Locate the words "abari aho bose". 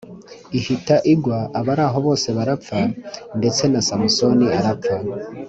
1.59-2.27